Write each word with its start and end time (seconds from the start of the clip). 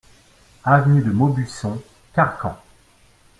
Avenue 0.63 1.03
de 1.03 1.11
Maubuisson, 1.11 1.79
Carcans 2.15 2.57